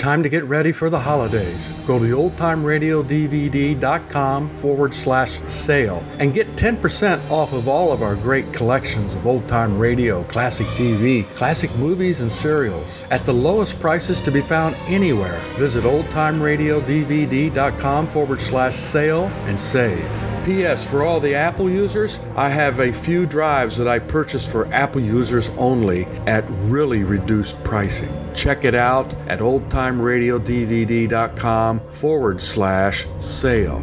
Time 0.00 0.22
to 0.22 0.30
get 0.30 0.44
ready 0.44 0.72
for 0.72 0.88
the 0.88 0.98
holidays. 0.98 1.74
Go 1.86 1.98
to 1.98 2.06
oldtimeradiodvd.com 2.06 4.54
forward 4.54 4.94
slash 4.94 5.46
sale 5.46 6.02
and 6.18 6.32
get 6.32 6.56
10% 6.56 7.30
off 7.30 7.52
of 7.52 7.68
all 7.68 7.92
of 7.92 8.00
our 8.00 8.16
great 8.16 8.50
collections 8.50 9.14
of 9.14 9.26
old 9.26 9.46
time 9.46 9.78
radio, 9.78 10.24
classic 10.24 10.66
TV, 10.68 11.26
classic 11.34 11.70
movies, 11.76 12.22
and 12.22 12.32
serials 12.32 13.04
at 13.10 13.26
the 13.26 13.34
lowest 13.34 13.78
prices 13.78 14.22
to 14.22 14.30
be 14.30 14.40
found 14.40 14.74
anywhere. 14.86 15.38
Visit 15.58 15.84
oldtimeradiodvd.com 15.84 18.08
forward 18.08 18.40
slash 18.40 18.76
sale 18.76 19.26
and 19.44 19.60
save. 19.60 20.10
P.S. 20.46 20.90
For 20.90 21.04
all 21.04 21.20
the 21.20 21.34
Apple 21.34 21.68
users, 21.68 22.20
I 22.36 22.48
have 22.48 22.80
a 22.80 22.90
few 22.90 23.26
drives 23.26 23.76
that 23.76 23.86
I 23.86 23.98
purchased 23.98 24.50
for 24.50 24.66
Apple 24.72 25.02
users 25.02 25.50
only 25.58 26.06
at 26.26 26.46
really 26.48 27.04
reduced 27.04 27.62
pricing. 27.64 28.19
Check 28.34 28.64
it 28.64 28.74
out 28.74 29.12
at 29.28 29.38
oldtimeradiodvd.com 29.40 31.80
forward 31.90 32.40
slash 32.40 33.06
sale. 33.18 33.80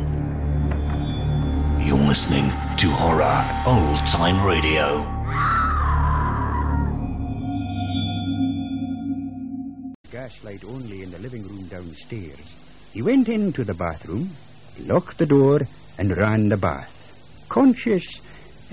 You're 1.82 1.98
listening 1.98 2.50
to 2.78 2.90
Horror 2.90 3.46
Old 3.68 3.98
Time 4.08 4.44
Radio. 4.46 5.04
Gaslight 10.12 10.64
only 10.66 11.04
in 11.04 11.12
the 11.12 11.20
living 11.20 11.48
room 11.48 11.68
downstairs. 11.68 12.90
He 12.94 13.02
went 13.02 13.30
into 13.30 13.64
the 13.64 13.74
bathroom, 13.74 14.30
locked 14.86 15.18
the 15.18 15.26
door, 15.26 15.62
and 15.98 16.16
ran 16.16 16.50
the 16.50 16.58
bath, 16.58 17.46
conscious 17.50 18.22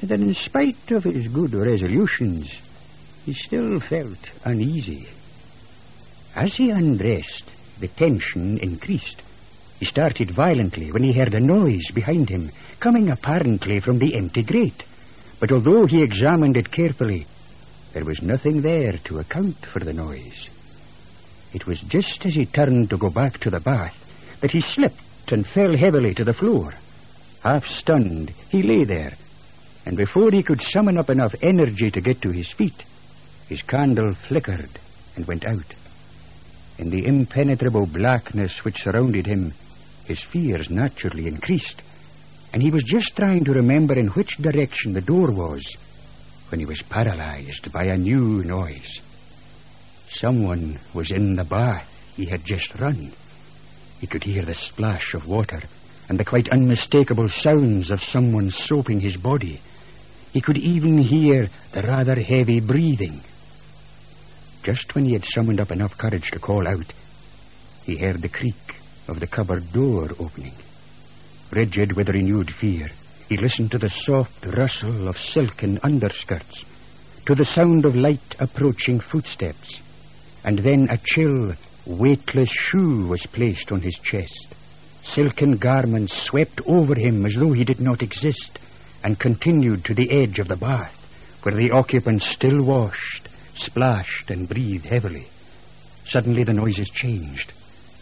that 0.03 0.21
in 0.21 0.35
spite 0.35 0.91
of 0.93 1.05
his 1.05 1.29
good 1.29 1.55
resolutions, 1.55 2.53
he 3.25 3.33
still 3.33 3.81
felt 3.81 4.31
uneasy. 4.45 5.09
As 6.37 6.55
he 6.57 6.71
undressed, 6.71 7.51
the 7.79 7.87
tension 7.87 8.59
increased. 8.59 9.23
He 9.79 9.85
started 9.85 10.31
violently 10.33 10.91
when 10.91 11.05
he 11.05 11.13
heard 11.13 11.35
a 11.35 11.41
noise 11.41 11.91
behind 11.93 12.29
him, 12.29 12.51
coming 12.81 13.09
apparently 13.11 13.79
from 13.79 13.99
the 13.99 14.17
empty 14.17 14.43
grate. 14.43 14.85
But 15.39 15.53
although 15.53 15.87
he 15.87 16.03
examined 16.03 16.57
it 16.57 16.73
carefully, 16.73 17.27
there 17.93 18.05
was 18.05 18.23
nothing 18.23 18.63
there 18.63 18.95
to 19.05 19.19
account 19.19 19.65
for 19.67 19.79
the 19.79 19.93
noise. 19.93 20.49
It 21.53 21.67
was 21.67 21.81
just 21.81 22.27
as 22.27 22.35
he 22.35 22.47
turned 22.47 22.91
to 22.91 22.97
go 22.97 23.11
back 23.11 23.39
to 23.41 23.51
the 23.51 23.61
bath 23.61 24.39
that 24.41 24.51
he 24.51 24.61
slipped 24.61 25.31
and 25.31 25.47
fell 25.47 25.77
heavily 25.77 26.15
to 26.15 26.25
the 26.25 26.33
floor. 26.33 26.75
Half 27.45 27.67
stunned, 27.67 28.33
he 28.51 28.63
lay 28.63 28.83
there, 28.83 29.13
and 29.87 29.97
before 29.97 30.33
he 30.33 30.43
could 30.43 30.61
summon 30.61 30.99
up 30.99 31.11
enough 31.11 31.35
energy 31.43 31.91
to 31.93 32.01
get 32.01 32.21
to 32.23 32.31
his 32.31 32.51
feet, 32.51 32.85
his 33.49 33.63
candle 33.63 34.15
flickered 34.15 34.71
and 35.17 35.27
went 35.27 35.45
out. 35.47 35.75
In 36.79 36.91
the 36.91 37.07
impenetrable 37.07 37.87
blackness 37.87 38.65
which 38.65 38.83
surrounded 38.83 39.27
him, 39.27 39.53
his 40.07 40.21
fears 40.21 40.71
naturally 40.71 41.27
increased, 41.27 41.83
and 42.53 42.63
he 42.63 42.71
was 42.71 42.85
just 42.85 43.17
trying 43.17 43.45
to 43.45 43.53
remember 43.53 43.95
in 43.95 44.09
which 44.09 44.39
direction 44.39 44.93
the 44.93 45.01
door 45.01 45.31
was 45.31 45.77
when 46.51 46.61
he 46.61 46.67
was 46.67 46.83
paralyzed 46.83 47.73
by 47.73 47.85
a 47.85 47.97
new 47.97 48.43
noise. 48.43 49.01
Someone 50.09 50.79
was 50.93 51.11
in 51.11 51.37
the 51.37 51.45
bath 51.45 51.91
he 52.17 52.27
had 52.27 52.45
just 52.45 52.79
run. 52.79 53.13
He 54.01 54.07
could 54.07 54.25
hear 54.25 54.43
the 54.43 54.55
splash 54.55 55.15
of 55.15 55.27
water 55.27 55.61
and 56.09 56.19
the 56.19 56.25
quite 56.25 56.49
unmistakable 56.51 57.29
sounds 57.29 57.91
of 57.91 58.03
someone 58.03 58.51
soaping 58.51 59.01
his 59.01 59.17
body. 59.17 59.61
He 60.33 60.41
could 60.41 60.59
even 60.59 60.99
hear 60.99 61.49
the 61.73 61.83
rather 61.83 62.21
heavy 62.21 62.61
breathing. 62.61 63.21
Just 64.65 64.95
when 64.95 65.05
he 65.05 65.13
had 65.13 65.27
summoned 65.27 65.61
up 65.61 65.71
enough 65.71 65.99
courage 65.99 66.31
to 66.31 66.39
call 66.39 66.67
out, 66.67 66.91
he 67.85 67.99
heard 67.99 68.23
the 68.23 68.31
creak 68.31 68.81
of 69.07 69.21
the 69.21 69.27
cupboard 69.27 69.71
door 69.75 70.09
opening. 70.19 70.55
Rigid 71.53 71.93
with 71.93 72.09
renewed 72.09 72.51
fear, 72.51 72.89
he 73.29 73.37
listened 73.37 73.73
to 73.73 73.79
the 73.79 73.91
soft 73.91 74.47
rustle 74.47 75.07
of 75.07 75.19
silken 75.19 75.79
underskirts, 75.83 76.65
to 77.27 77.35
the 77.35 77.45
sound 77.45 77.85
of 77.85 77.95
light 77.95 78.37
approaching 78.39 79.01
footsteps, 79.01 79.81
and 80.45 80.59
then 80.59 80.89
a 80.91 80.97
chill, 80.97 81.53
weightless 81.85 82.51
shoe 82.51 83.07
was 83.07 83.27
placed 83.27 83.71
on 83.71 83.83
his 83.83 83.99
chest. 83.99 84.55
Silken 85.03 85.59
garments 85.59 86.15
swept 86.15 86.63
over 86.67 86.95
him 86.95 87.27
as 87.27 87.35
though 87.35 87.53
he 87.53 87.65
did 87.65 87.83
not 87.83 88.03
exist 88.03 88.59
and 89.05 89.19
continued 89.19 89.85
to 89.85 89.93
the 89.93 90.11
edge 90.11 90.39
of 90.39 90.49
the 90.49 90.57
bath, 90.57 90.97
where 91.43 91.55
the 91.55 91.71
occupants 91.73 92.27
still 92.27 92.65
washed, 92.65 93.29
splashed, 93.57 94.31
and 94.31 94.49
breathed 94.49 94.87
heavily. 94.87 95.27
Suddenly 96.07 96.45
the 96.45 96.55
noises 96.55 96.91
changed. 96.91 97.53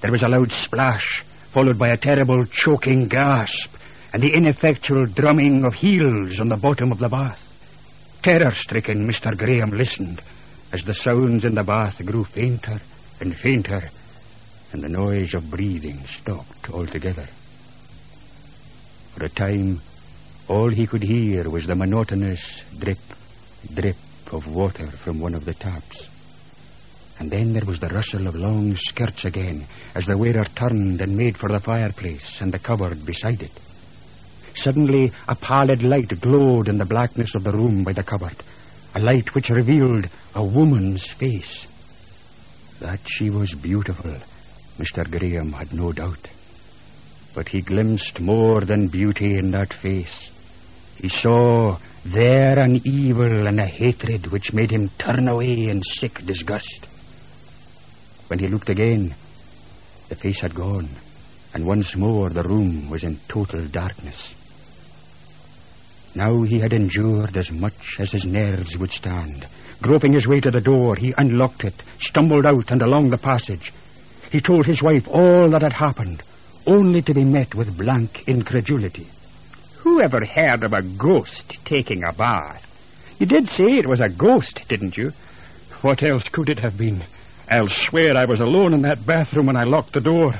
There 0.00 0.10
was 0.10 0.22
a 0.22 0.28
loud 0.28 0.52
splash, 0.52 1.22
followed 1.22 1.78
by 1.78 1.88
a 1.88 1.96
terrible 1.96 2.44
choking 2.46 3.08
gasp, 3.08 3.76
and 4.12 4.22
the 4.22 4.34
ineffectual 4.34 5.06
drumming 5.06 5.64
of 5.64 5.74
heels 5.74 6.40
on 6.40 6.48
the 6.48 6.56
bottom 6.56 6.92
of 6.92 6.98
the 6.98 7.08
bath. 7.08 8.20
Terror 8.22 8.52
stricken, 8.52 9.08
Mr. 9.08 9.36
Graham 9.36 9.70
listened 9.70 10.20
as 10.72 10.84
the 10.84 10.94
sounds 10.94 11.44
in 11.44 11.54
the 11.54 11.62
bath 11.62 12.04
grew 12.04 12.24
fainter 12.24 12.80
and 13.20 13.36
fainter 13.36 13.82
and 14.72 14.82
the 14.82 14.88
noise 14.88 15.34
of 15.34 15.50
breathing 15.50 15.98
stopped 15.98 16.70
altogether. 16.70 17.26
For 19.14 19.24
a 19.24 19.28
time, 19.28 19.80
all 20.48 20.68
he 20.68 20.86
could 20.86 21.02
hear 21.02 21.48
was 21.48 21.66
the 21.66 21.74
monotonous 21.74 22.62
drip, 22.78 22.98
drip 23.74 23.96
of 24.32 24.52
water 24.54 24.86
from 24.86 25.20
one 25.20 25.34
of 25.34 25.44
the 25.44 25.54
taps. 25.54 26.08
And 27.18 27.30
then 27.30 27.52
there 27.52 27.64
was 27.64 27.80
the 27.80 27.88
rustle 27.88 28.26
of 28.26 28.34
long 28.34 28.76
skirts 28.76 29.24
again 29.24 29.64
as 29.94 30.06
the 30.06 30.18
wearer 30.18 30.44
turned 30.44 31.00
and 31.00 31.16
made 31.16 31.36
for 31.36 31.48
the 31.48 31.60
fireplace 31.60 32.40
and 32.40 32.52
the 32.52 32.58
cupboard 32.58 33.04
beside 33.04 33.42
it. 33.42 33.52
Suddenly, 34.54 35.12
a 35.28 35.34
pallid 35.34 35.82
light 35.82 36.20
glowed 36.20 36.68
in 36.68 36.78
the 36.78 36.84
blackness 36.84 37.34
of 37.34 37.44
the 37.44 37.52
room 37.52 37.84
by 37.84 37.92
the 37.92 38.02
cupboard, 38.02 38.36
a 38.94 39.00
light 39.00 39.34
which 39.34 39.50
revealed 39.50 40.08
a 40.34 40.44
woman's 40.44 41.06
face. 41.06 41.66
That 42.80 43.00
she 43.06 43.30
was 43.30 43.54
beautiful 43.54 44.14
Mr. 44.78 45.08
Graham 45.08 45.52
had 45.52 45.72
no 45.72 45.92
doubt. 45.92 46.28
But 47.34 47.48
he 47.48 47.60
glimpsed 47.60 48.20
more 48.20 48.62
than 48.62 48.88
beauty 48.88 49.36
in 49.36 49.50
that 49.50 49.72
face. 49.72 50.31
He 51.02 51.08
saw 51.08 51.78
there 52.04 52.60
an 52.60 52.80
evil 52.84 53.48
and 53.48 53.58
a 53.58 53.66
hatred 53.66 54.28
which 54.28 54.52
made 54.52 54.70
him 54.70 54.88
turn 54.98 55.26
away 55.26 55.66
in 55.68 55.82
sick 55.82 56.24
disgust. 56.24 56.86
When 58.28 58.38
he 58.38 58.46
looked 58.46 58.70
again, 58.70 59.12
the 60.08 60.14
face 60.14 60.38
had 60.38 60.54
gone, 60.54 60.88
and 61.54 61.66
once 61.66 61.96
more 61.96 62.30
the 62.30 62.44
room 62.44 62.88
was 62.88 63.02
in 63.02 63.18
total 63.26 63.66
darkness. 63.66 64.32
Now 66.14 66.42
he 66.42 66.60
had 66.60 66.72
endured 66.72 67.36
as 67.36 67.50
much 67.50 67.98
as 67.98 68.12
his 68.12 68.24
nerves 68.24 68.78
would 68.78 68.92
stand. 68.92 69.44
Groping 69.82 70.12
his 70.12 70.28
way 70.28 70.38
to 70.38 70.52
the 70.52 70.60
door, 70.60 70.94
he 70.94 71.14
unlocked 71.18 71.64
it, 71.64 71.82
stumbled 71.98 72.46
out 72.46 72.70
and 72.70 72.80
along 72.80 73.10
the 73.10 73.18
passage. 73.18 73.72
He 74.30 74.40
told 74.40 74.66
his 74.66 74.84
wife 74.84 75.08
all 75.08 75.48
that 75.48 75.62
had 75.62 75.72
happened, 75.72 76.22
only 76.64 77.02
to 77.02 77.12
be 77.12 77.24
met 77.24 77.56
with 77.56 77.76
blank 77.76 78.28
incredulity. 78.28 79.08
Who 79.92 80.00
ever 80.00 80.24
heard 80.24 80.64
of 80.64 80.72
a 80.72 80.80
ghost 80.80 81.66
taking 81.66 82.02
a 82.02 82.14
bath? 82.14 83.14
You 83.20 83.26
did 83.26 83.46
say 83.46 83.66
it 83.66 83.86
was 83.86 84.00
a 84.00 84.08
ghost, 84.08 84.66
didn't 84.66 84.96
you? 84.96 85.10
What 85.82 86.02
else 86.02 86.30
could 86.30 86.48
it 86.48 86.60
have 86.60 86.78
been? 86.78 87.02
I'll 87.50 87.68
swear 87.68 88.16
I 88.16 88.24
was 88.24 88.40
alone 88.40 88.72
in 88.72 88.80
that 88.82 89.04
bathroom 89.04 89.44
when 89.44 89.58
I 89.58 89.64
locked 89.64 89.92
the 89.92 90.00
door. 90.00 90.32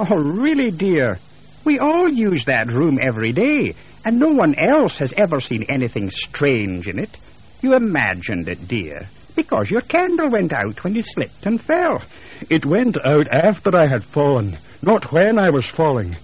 Oh, 0.00 0.16
really, 0.16 0.72
dear? 0.72 1.20
We 1.64 1.78
all 1.78 2.08
use 2.08 2.46
that 2.46 2.66
room 2.66 2.98
every 3.00 3.30
day, 3.30 3.76
and 4.04 4.18
no 4.18 4.32
one 4.32 4.56
else 4.58 4.98
has 4.98 5.12
ever 5.12 5.40
seen 5.40 5.66
anything 5.68 6.10
strange 6.10 6.88
in 6.88 6.98
it. 6.98 7.16
You 7.62 7.74
imagined 7.74 8.48
it, 8.48 8.66
dear, 8.66 9.06
because 9.36 9.70
your 9.70 9.82
candle 9.82 10.30
went 10.30 10.52
out 10.52 10.82
when 10.82 10.96
you 10.96 11.02
slipped 11.02 11.46
and 11.46 11.60
fell. 11.60 12.02
It 12.50 12.66
went 12.66 12.98
out 13.06 13.28
after 13.32 13.70
I 13.78 13.86
had 13.86 14.02
fallen, 14.02 14.56
not 14.82 15.12
when 15.12 15.38
I 15.38 15.50
was 15.50 15.64
falling. 15.64 16.16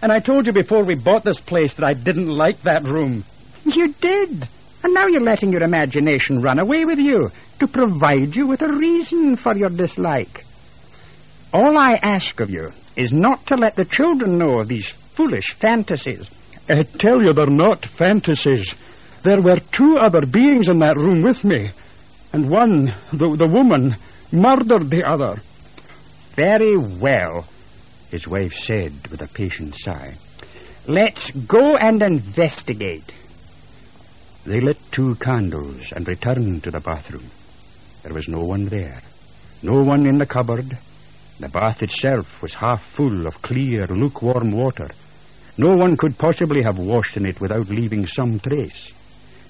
And 0.00 0.12
I 0.12 0.20
told 0.20 0.46
you 0.46 0.52
before 0.52 0.84
we 0.84 0.94
bought 0.94 1.24
this 1.24 1.40
place 1.40 1.74
that 1.74 1.88
I 1.88 1.94
didn't 1.94 2.28
like 2.28 2.62
that 2.62 2.82
room. 2.82 3.24
You 3.64 3.92
did. 3.92 4.48
And 4.84 4.94
now 4.94 5.06
you're 5.06 5.20
letting 5.20 5.50
your 5.50 5.64
imagination 5.64 6.40
run 6.40 6.60
away 6.60 6.84
with 6.84 7.00
you 7.00 7.30
to 7.58 7.66
provide 7.66 8.36
you 8.36 8.46
with 8.46 8.62
a 8.62 8.72
reason 8.72 9.36
for 9.36 9.56
your 9.56 9.70
dislike. 9.70 10.44
All 11.52 11.76
I 11.76 11.94
ask 11.94 12.38
of 12.40 12.50
you 12.50 12.70
is 12.94 13.12
not 13.12 13.46
to 13.46 13.56
let 13.56 13.74
the 13.74 13.84
children 13.84 14.38
know 14.38 14.60
of 14.60 14.68
these 14.68 14.88
foolish 14.88 15.52
fantasies. 15.52 16.30
I 16.68 16.82
tell 16.82 17.22
you 17.22 17.32
they're 17.32 17.46
not 17.46 17.86
fantasies. 17.86 18.74
There 19.22 19.40
were 19.40 19.56
two 19.56 19.96
other 19.96 20.24
beings 20.26 20.68
in 20.68 20.78
that 20.78 20.96
room 20.96 21.22
with 21.22 21.42
me. 21.42 21.70
And 22.32 22.50
one, 22.50 22.92
the, 23.12 23.34
the 23.34 23.48
woman, 23.48 23.96
murdered 24.30 24.90
the 24.90 25.04
other. 25.10 25.40
Very 26.34 26.76
well, 26.76 27.46
his 28.10 28.26
wife 28.26 28.54
said 28.54 28.92
with 29.10 29.22
a 29.22 29.28
patient 29.28 29.74
sigh. 29.74 30.14
Let's 30.86 31.30
go 31.30 31.76
and 31.76 32.00
investigate. 32.02 33.14
They 34.46 34.60
lit 34.60 34.78
two 34.90 35.14
candles 35.16 35.92
and 35.92 36.08
returned 36.08 36.64
to 36.64 36.70
the 36.70 36.80
bathroom. 36.80 37.26
There 38.02 38.14
was 38.14 38.28
no 38.28 38.44
one 38.44 38.66
there. 38.66 39.00
No 39.62 39.82
one 39.82 40.06
in 40.06 40.18
the 40.18 40.26
cupboard. 40.26 40.78
The 41.40 41.48
bath 41.48 41.82
itself 41.82 42.40
was 42.40 42.54
half 42.54 42.82
full 42.82 43.26
of 43.26 43.42
clear, 43.42 43.86
lukewarm 43.86 44.52
water. 44.52 44.88
No 45.58 45.76
one 45.76 45.96
could 45.96 46.16
possibly 46.16 46.62
have 46.62 46.78
washed 46.78 47.16
in 47.16 47.26
it 47.26 47.40
without 47.40 47.68
leaving 47.68 48.06
some 48.06 48.38
trace. 48.38 48.92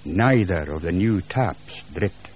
Neither 0.05 0.72
of 0.72 0.82
the 0.82 0.93
new 0.93 1.20
taps 1.20 1.82
dripped. 1.93 2.31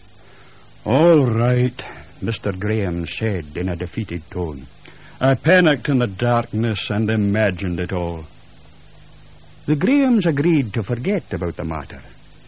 All 0.84 1.26
right, 1.26 1.76
Mr. 2.20 2.58
Graham 2.58 3.06
said 3.06 3.56
in 3.56 3.68
a 3.68 3.76
defeated 3.76 4.22
tone. 4.30 4.62
I 5.24 5.34
panicked 5.34 5.88
in 5.88 5.98
the 5.98 6.08
darkness 6.08 6.90
and 6.90 7.08
imagined 7.08 7.80
it 7.80 7.92
all. 7.92 8.24
The 9.66 9.76
Grahams 9.76 10.26
agreed 10.26 10.74
to 10.74 10.82
forget 10.82 11.32
about 11.32 11.54
the 11.54 11.64
matter. 11.64 12.02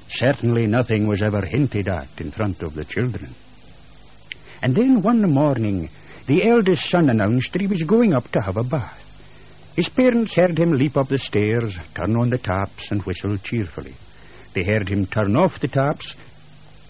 Certainly 0.08 0.66
nothing 0.66 1.06
was 1.06 1.22
ever 1.22 1.46
hinted 1.46 1.86
at 1.86 2.08
in 2.20 2.32
front 2.32 2.64
of 2.64 2.74
the 2.74 2.84
children. 2.84 3.30
And 4.60 4.74
then 4.74 5.02
one 5.02 5.22
morning, 5.30 5.88
the 6.26 6.42
eldest 6.48 6.90
son 6.90 7.10
announced 7.10 7.52
that 7.52 7.62
he 7.62 7.68
was 7.68 7.84
going 7.84 8.12
up 8.12 8.28
to 8.32 8.40
have 8.40 8.56
a 8.56 8.64
bath. 8.64 9.72
His 9.76 9.88
parents 9.88 10.34
heard 10.34 10.58
him 10.58 10.72
leap 10.72 10.96
up 10.96 11.06
the 11.06 11.18
stairs, 11.18 11.78
turn 11.94 12.16
on 12.16 12.30
the 12.30 12.38
taps, 12.38 12.90
and 12.90 13.04
whistle 13.04 13.36
cheerfully. 13.36 13.94
They 14.52 14.64
heard 14.64 14.88
him 14.88 15.06
turn 15.06 15.36
off 15.36 15.60
the 15.60 15.68
taps, 15.68 16.16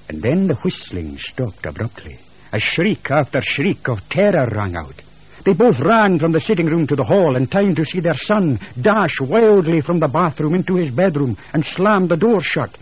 and 0.08 0.22
then 0.22 0.46
the 0.46 0.54
whistling 0.54 1.18
stopped 1.18 1.66
abruptly. 1.66 2.16
A 2.54 2.58
shriek 2.58 3.10
after 3.10 3.42
shriek 3.42 3.86
of 3.90 4.08
terror 4.08 4.48
rang 4.50 4.76
out. 4.76 5.03
They 5.44 5.52
both 5.52 5.78
ran 5.78 6.18
from 6.18 6.32
the 6.32 6.40
sitting 6.40 6.66
room 6.66 6.86
to 6.86 6.96
the 6.96 7.04
hall 7.04 7.36
in 7.36 7.46
time 7.46 7.74
to 7.74 7.84
see 7.84 8.00
their 8.00 8.14
son 8.14 8.58
dash 8.80 9.20
wildly 9.20 9.82
from 9.82 9.98
the 9.98 10.08
bathroom 10.08 10.54
into 10.54 10.76
his 10.76 10.90
bedroom 10.90 11.36
and 11.52 11.64
slam 11.64 12.06
the 12.06 12.16
door 12.16 12.40
shut. 12.40 12.74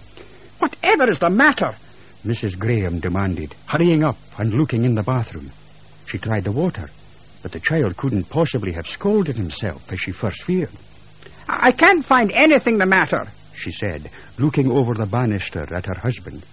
Whatever 0.61 1.11
is 1.11 1.19
the 1.19 1.29
matter? 1.29 1.75
Mrs. 2.25 2.56
Graham 2.56 3.00
demanded, 3.00 3.53
hurrying 3.67 4.05
up 4.05 4.17
and 4.38 4.55
looking 4.55 4.85
in 4.85 4.94
the 4.94 5.03
bathroom. 5.03 5.50
She 6.06 6.19
tried 6.19 6.44
the 6.44 6.53
water, 6.53 6.88
but 7.43 7.50
the 7.50 7.59
child 7.59 7.97
couldn't 7.97 8.31
possibly 8.31 8.70
have 8.73 8.87
scalded 8.87 9.35
himself 9.35 9.93
as 9.93 10.00
she 10.00 10.12
first 10.12 10.44
feared. 10.44 10.70
I 11.49 11.73
can't 11.73 12.05
find 12.05 12.31
anything 12.31 12.79
the 12.79 12.87
matter, 12.87 13.26
she 13.56 13.73
said, 13.73 14.09
looking 14.38 14.70
over 14.70 14.94
the 14.94 15.06
banister 15.06 15.67
at 15.75 15.87
her 15.87 15.99
husband. 15.99 16.47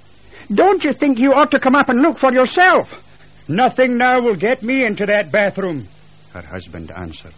Don't 0.52 0.84
you 0.84 0.92
think 0.92 1.20
you 1.20 1.34
ought 1.34 1.52
to 1.52 1.60
come 1.60 1.76
up 1.76 1.90
and 1.90 2.02
look 2.02 2.18
for 2.18 2.34
yourself? 2.34 3.06
Nothing 3.48 3.98
now 3.98 4.22
will 4.22 4.36
get 4.36 4.64
me 4.64 4.84
into 4.84 5.06
that 5.06 5.32
bathroom, 5.32 5.88
her 6.34 6.42
husband 6.42 6.92
answered. 6.92 7.34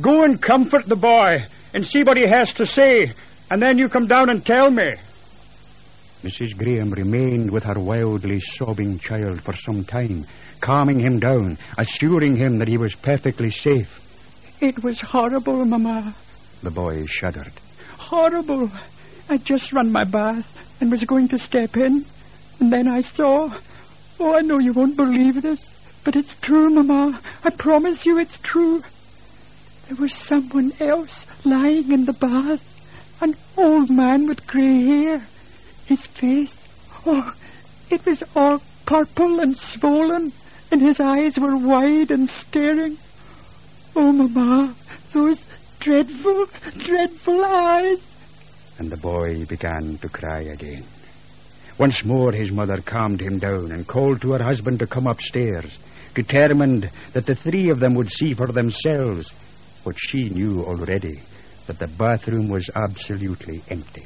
Go 0.00 0.22
and 0.22 0.40
comfort 0.40 0.86
the 0.86 0.96
boy 0.96 1.44
and 1.74 1.86
see 1.86 2.02
what 2.02 2.18
he 2.18 2.26
has 2.28 2.54
to 2.54 2.66
say, 2.66 3.12
and 3.50 3.60
then 3.60 3.78
you 3.78 3.88
come 3.88 4.06
down 4.06 4.30
and 4.30 4.44
tell 4.44 4.70
me. 4.70 4.94
Mrs. 6.22 6.56
Graham 6.56 6.90
remained 6.90 7.50
with 7.50 7.64
her 7.64 7.78
wildly 7.78 8.40
sobbing 8.40 8.98
child 8.98 9.40
for 9.40 9.54
some 9.54 9.84
time, 9.84 10.24
calming 10.60 10.98
him 10.98 11.20
down, 11.20 11.58
assuring 11.76 12.34
him 12.34 12.58
that 12.58 12.68
he 12.68 12.76
was 12.76 12.94
perfectly 12.94 13.50
safe. 13.50 14.04
It 14.60 14.82
was 14.82 15.00
horrible, 15.00 15.64
Mamma. 15.64 16.12
The 16.62 16.72
boy 16.72 17.06
shuddered. 17.06 17.52
Horrible. 17.98 18.70
I'd 19.30 19.44
just 19.44 19.72
run 19.72 19.92
my 19.92 20.04
bath 20.04 20.80
and 20.80 20.90
was 20.90 21.04
going 21.04 21.28
to 21.28 21.38
step 21.38 21.76
in, 21.76 22.04
and 22.58 22.72
then 22.72 22.88
I 22.88 23.02
saw. 23.02 23.50
Oh, 24.18 24.34
I 24.36 24.40
know 24.40 24.58
you 24.58 24.72
won't 24.72 24.96
believe 24.96 25.40
this, 25.40 25.70
but 26.08 26.16
it's 26.16 26.40
true, 26.40 26.70
Mamma. 26.70 27.20
I 27.44 27.50
promise 27.50 28.06
you 28.06 28.18
it's 28.18 28.38
true. 28.38 28.80
There 29.86 29.96
was 30.00 30.14
someone 30.14 30.72
else 30.80 31.26
lying 31.44 31.92
in 31.92 32.06
the 32.06 32.14
bath. 32.14 32.64
An 33.20 33.34
old 33.58 33.90
man 33.90 34.26
with 34.26 34.46
grey 34.46 34.80
hair. 34.84 35.18
His 35.84 36.06
face, 36.06 36.66
oh, 37.04 37.36
it 37.90 38.06
was 38.06 38.22
all 38.34 38.62
purple 38.86 39.40
and 39.40 39.54
swollen, 39.54 40.32
and 40.72 40.80
his 40.80 40.98
eyes 40.98 41.38
were 41.38 41.58
wide 41.58 42.10
and 42.10 42.26
staring. 42.26 42.96
Oh, 43.94 44.10
Mamma, 44.10 44.74
those 45.12 45.46
dreadful, 45.78 46.46
dreadful 46.78 47.44
eyes. 47.44 48.00
And 48.78 48.88
the 48.88 48.96
boy 48.96 49.44
began 49.44 49.98
to 49.98 50.08
cry 50.08 50.40
again. 50.40 50.84
Once 51.76 52.02
more 52.02 52.32
his 52.32 52.50
mother 52.50 52.78
calmed 52.78 53.20
him 53.20 53.38
down 53.38 53.72
and 53.72 53.86
called 53.86 54.22
to 54.22 54.32
her 54.32 54.42
husband 54.42 54.78
to 54.78 54.86
come 54.86 55.06
upstairs 55.06 55.78
determined 56.22 56.90
that 57.12 57.26
the 57.26 57.34
three 57.36 57.70
of 57.70 57.78
them 57.78 57.94
would 57.94 58.10
see 58.10 58.34
for 58.34 58.48
themselves 58.48 59.30
what 59.84 59.94
she 59.96 60.28
knew 60.28 60.64
already 60.64 61.20
that 61.68 61.78
the 61.78 61.86
bathroom 61.86 62.48
was 62.48 62.68
absolutely 62.74 63.62
empty. 63.70 64.04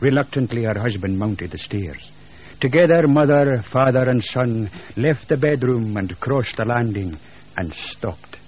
Reluctantly, 0.00 0.62
her 0.62 0.78
husband 0.78 1.18
mounted 1.18 1.50
the 1.50 1.58
stairs. 1.58 2.12
Together, 2.60 3.08
mother, 3.08 3.60
father, 3.62 4.08
and 4.08 4.22
son 4.22 4.70
left 4.96 5.28
the 5.28 5.36
bedroom 5.36 5.96
and 5.96 6.20
crossed 6.20 6.56
the 6.56 6.64
landing 6.64 7.16
and 7.56 7.74
stopped. 7.74 8.38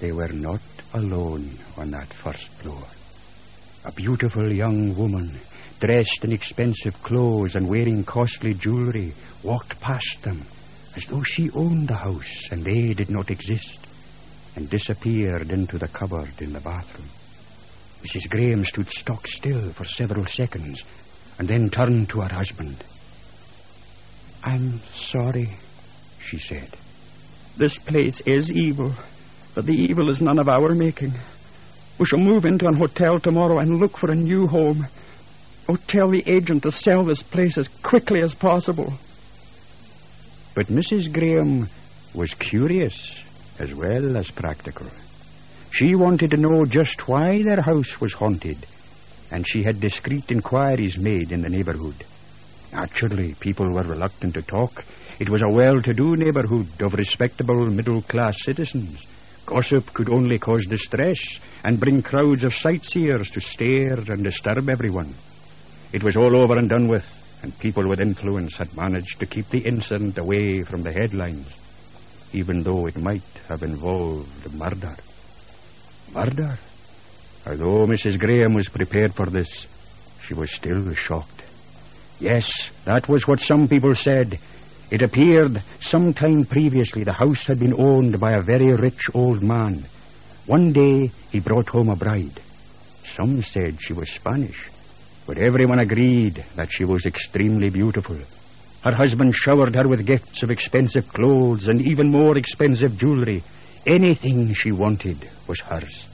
They 0.00 0.12
were 0.12 0.34
not 0.34 0.60
alone 0.92 1.48
on 1.78 1.92
that 1.92 2.12
first 2.12 2.48
floor. 2.48 2.84
A 3.86 3.92
beautiful 3.92 4.52
young 4.52 4.94
woman, 4.98 5.30
dressed 5.80 6.24
in 6.24 6.32
expensive 6.32 7.02
clothes 7.02 7.56
and 7.56 7.70
wearing 7.70 8.04
costly 8.04 8.52
jewelry, 8.52 9.14
walked 9.42 9.80
past 9.80 10.22
them 10.24 10.42
as 10.96 11.06
though 11.06 11.22
she 11.22 11.50
owned 11.50 11.88
the 11.88 11.94
house 11.94 12.48
and 12.50 12.62
they 12.62 12.92
did 12.94 13.10
not 13.10 13.30
exist, 13.30 13.86
and 14.56 14.68
disappeared 14.68 15.50
into 15.50 15.78
the 15.78 15.88
cupboard 15.88 16.40
in 16.40 16.52
the 16.52 16.60
bathroom. 16.60 17.08
Mrs. 18.02 18.28
Graham 18.28 18.64
stood 18.64 18.90
stock 18.90 19.26
still 19.26 19.70
for 19.70 19.84
several 19.84 20.26
seconds 20.26 20.82
and 21.38 21.48
then 21.48 21.70
turned 21.70 22.10
to 22.10 22.20
her 22.20 22.32
husband. 22.32 22.76
I'm 24.44 24.78
sorry, 24.80 25.48
she 26.20 26.38
said. 26.38 26.68
This 27.56 27.78
place 27.78 28.20
is 28.22 28.50
evil, 28.50 28.92
but 29.54 29.66
the 29.66 29.74
evil 29.74 30.10
is 30.10 30.20
none 30.20 30.38
of 30.38 30.48
our 30.48 30.74
making. 30.74 31.12
We 31.98 32.06
shall 32.06 32.18
move 32.18 32.44
into 32.44 32.66
an 32.66 32.74
hotel 32.74 33.20
tomorrow 33.20 33.58
and 33.58 33.78
look 33.78 33.96
for 33.96 34.10
a 34.10 34.16
new 34.16 34.46
home. 34.46 34.86
Oh, 35.68 35.76
tell 35.86 36.08
the 36.08 36.24
agent 36.26 36.64
to 36.64 36.72
sell 36.72 37.04
this 37.04 37.22
place 37.22 37.56
as 37.56 37.68
quickly 37.68 38.20
as 38.20 38.34
possible. 38.34 38.92
But 40.54 40.66
Mrs. 40.66 41.10
Graham 41.12 41.66
was 42.14 42.34
curious 42.34 42.94
as 43.58 43.74
well 43.74 44.16
as 44.16 44.30
practical. 44.30 44.86
She 45.70 45.94
wanted 45.94 46.32
to 46.32 46.36
know 46.36 46.66
just 46.66 47.08
why 47.08 47.42
their 47.42 47.62
house 47.62 47.98
was 48.00 48.12
haunted, 48.12 48.66
and 49.30 49.48
she 49.48 49.62
had 49.62 49.80
discreet 49.80 50.30
inquiries 50.30 50.98
made 50.98 51.32
in 51.32 51.40
the 51.40 51.48
neighborhood. 51.48 52.04
Naturally, 52.72 53.34
people 53.40 53.72
were 53.72 53.82
reluctant 53.82 54.34
to 54.34 54.42
talk. 54.42 54.84
It 55.18 55.30
was 55.30 55.42
a 55.42 55.52
well-to-do 55.52 56.16
neighborhood 56.16 56.68
of 56.82 56.94
respectable 56.94 57.66
middle-class 57.70 58.34
citizens. 58.44 59.06
Gossip 59.46 59.92
could 59.94 60.10
only 60.10 60.38
cause 60.38 60.66
distress 60.66 61.18
and 61.64 61.80
bring 61.80 62.02
crowds 62.02 62.44
of 62.44 62.54
sightseers 62.54 63.30
to 63.30 63.40
stare 63.40 63.98
and 63.98 64.22
disturb 64.22 64.68
everyone. 64.68 65.14
It 65.92 66.02
was 66.02 66.16
all 66.16 66.36
over 66.36 66.56
and 66.56 66.68
done 66.68 66.88
with, 66.88 67.21
and 67.42 67.58
people 67.58 67.88
with 67.88 68.00
influence 68.00 68.56
had 68.56 68.76
managed 68.76 69.18
to 69.18 69.26
keep 69.26 69.48
the 69.48 69.60
incident 69.60 70.16
away 70.16 70.62
from 70.62 70.82
the 70.82 70.92
headlines, 70.92 71.48
even 72.32 72.62
though 72.62 72.86
it 72.86 72.96
might 72.96 73.22
have 73.48 73.62
involved 73.62 74.54
murder. 74.54 74.94
Murder? 76.14 76.56
Although 77.46 77.86
Mrs. 77.86 78.18
Graham 78.18 78.54
was 78.54 78.68
prepared 78.68 79.12
for 79.12 79.26
this, 79.26 79.66
she 80.24 80.34
was 80.34 80.52
still 80.52 80.94
shocked. 80.94 81.42
Yes, 82.20 82.70
that 82.84 83.08
was 83.08 83.26
what 83.26 83.40
some 83.40 83.66
people 83.66 83.96
said. 83.96 84.38
It 84.92 85.02
appeared 85.02 85.60
some 85.80 86.14
time 86.14 86.44
previously 86.44 87.02
the 87.02 87.12
house 87.12 87.46
had 87.48 87.58
been 87.58 87.74
owned 87.74 88.20
by 88.20 88.32
a 88.32 88.42
very 88.42 88.72
rich 88.74 89.06
old 89.14 89.42
man. 89.42 89.82
One 90.46 90.72
day 90.72 91.10
he 91.32 91.40
brought 91.40 91.70
home 91.70 91.88
a 91.88 91.96
bride. 91.96 92.38
Some 93.04 93.42
said 93.42 93.78
she 93.80 93.94
was 93.94 94.10
Spanish 94.10 94.71
but 95.26 95.38
everyone 95.38 95.78
agreed 95.78 96.44
that 96.56 96.70
she 96.70 96.84
was 96.84 97.06
extremely 97.06 97.70
beautiful. 97.70 98.16
Her 98.84 98.94
husband 98.94 99.34
showered 99.34 99.74
her 99.76 99.86
with 99.86 100.06
gifts 100.06 100.42
of 100.42 100.50
expensive 100.50 101.08
clothes 101.08 101.68
and 101.68 101.80
even 101.80 102.10
more 102.10 102.36
expensive 102.36 102.98
jewelry. 102.98 103.42
Anything 103.86 104.52
she 104.54 104.72
wanted 104.72 105.28
was 105.46 105.60
hers. 105.60 106.08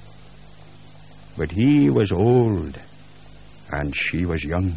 But 1.37 1.51
he 1.51 1.89
was 1.89 2.13
old, 2.13 2.79
and 3.73 3.95
she 3.97 4.27
was 4.27 4.45
young. 4.45 4.73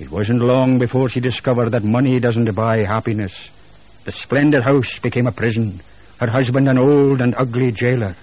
It 0.00 0.10
wasn't 0.10 0.40
long 0.40 0.78
before 0.78 1.08
she 1.08 1.20
discovered 1.20 1.70
that 1.70 1.84
money 1.84 2.18
doesn't 2.18 2.54
buy 2.54 2.84
happiness. 2.84 3.50
The 4.04 4.12
splendid 4.12 4.62
house 4.62 4.98
became 4.98 5.26
a 5.26 5.32
prison, 5.32 5.80
her 6.20 6.30
husband 6.30 6.68
an 6.68 6.78
old 6.78 7.20
and 7.20 7.34
ugly 7.38 7.72
jailer. 7.72 8.14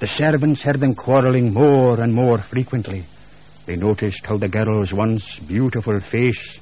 The 0.00 0.06
servants 0.06 0.62
heard 0.62 0.80
them 0.80 0.94
quarreling 0.94 1.54
more 1.54 2.00
and 2.00 2.12
more 2.12 2.38
frequently. 2.38 3.04
They 3.66 3.76
noticed 3.76 4.26
how 4.26 4.36
the 4.36 4.48
girl's 4.48 4.92
once 4.92 5.40
beautiful 5.46 5.98
face 6.00 6.60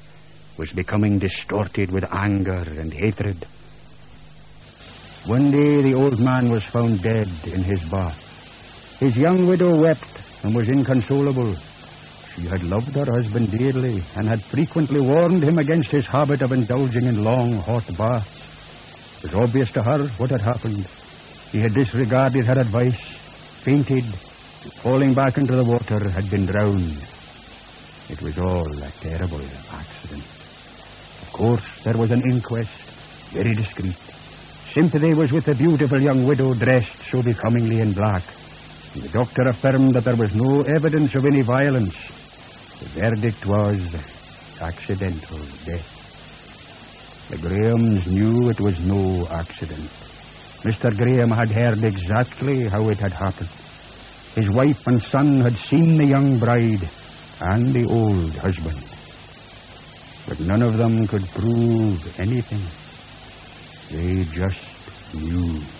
was 0.57 0.71
becoming 0.71 1.19
distorted 1.19 1.91
with 1.91 2.03
anger 2.13 2.63
and 2.79 2.93
hatred. 2.93 3.45
One 5.25 5.51
day 5.51 5.81
the 5.81 5.95
old 5.95 6.19
man 6.19 6.49
was 6.51 6.63
found 6.71 7.01
dead 7.01 7.27
in 7.53 7.63
his 7.63 7.83
bath. 7.91 8.19
His 8.99 9.17
young 9.17 9.47
widow 9.47 9.71
wept 9.81 10.21
and 10.43 10.55
was 10.55 10.69
inconsolable. 10.69 11.55
She 12.35 12.43
had 12.43 12.63
loved 12.63 12.95
her 12.95 13.13
husband 13.15 13.51
dearly 13.51 14.05
and 14.15 14.29
had 14.29 14.43
frequently 14.49 14.99
warned 15.01 15.43
him 15.43 15.57
against 15.57 15.91
his 15.91 16.07
habit 16.07 16.41
of 16.41 16.51
indulging 16.51 17.07
in 17.07 17.23
long, 17.23 17.63
hot 17.67 17.85
baths. 17.97 18.39
It 19.23 19.23
was 19.23 19.33
obvious 19.43 19.71
to 19.71 19.83
her 19.83 20.07
what 20.17 20.31
had 20.31 20.41
happened. 20.41 20.87
He 21.51 21.59
had 21.59 21.73
disregarded 21.73 22.45
her 22.47 22.59
advice, 22.61 23.03
fainted, 23.63 24.19
falling 24.81 25.13
back 25.13 25.37
into 25.37 25.55
the 25.55 25.65
water, 25.65 25.99
had 26.15 26.29
been 26.29 26.45
drowned. 26.45 27.01
It 28.09 28.21
was 28.21 28.37
all 28.37 28.71
a 28.83 28.91
terrible 29.01 29.43
accident. 29.71 30.25
Of 31.21 31.31
course, 31.31 31.65
there 31.83 31.97
was 31.97 32.11
an 32.11 32.21
inquest, 32.31 32.91
very 33.33 33.55
discreet. 33.55 33.95
Sympathy 34.73 35.13
was 35.13 35.31
with 35.33 35.45
the 35.45 35.55
beautiful 35.55 36.01
young 36.01 36.25
widow 36.25 36.53
dressed 36.53 37.01
so 37.11 37.21
becomingly 37.21 37.79
in 37.81 37.93
black. 37.93 38.23
The 38.95 39.09
doctor 39.09 39.49
affirmed 39.49 39.95
that 39.95 40.05
there 40.05 40.15
was 40.15 40.31
no 40.33 40.63
evidence 40.77 41.15
of 41.15 41.25
any 41.25 41.41
violence. 41.41 41.95
The 42.79 42.89
verdict 42.93 43.45
was 43.45 43.95
accidental 44.61 45.41
death. 45.65 46.03
The 47.29 47.37
Grahams 47.37 48.03
knew 48.07 48.49
it 48.49 48.61
was 48.61 48.77
no 48.81 49.27
accident. 49.39 49.89
Mr. 50.65 50.95
Graham 50.95 51.31
had 51.31 51.51
heard 51.51 51.83
exactly 51.83 52.57
how 52.71 52.87
it 52.89 52.99
had 52.99 53.13
happened. 53.13 53.62
His 54.35 54.49
wife 54.55 54.81
and 54.87 55.01
son 55.11 55.41
had 55.43 55.57
seen 55.57 55.97
the 55.97 56.07
young 56.07 56.39
bride 56.39 56.89
and 57.39 57.75
the 57.75 57.85
old 57.89 58.35
husband. 58.43 58.83
But 60.27 60.39
none 60.39 60.63
of 60.63 60.77
them 60.77 61.07
could 61.07 61.27
prove 61.33 61.99
anything. 62.19 62.71
They 63.91 64.23
just 64.33 64.95
knew. 65.13 65.72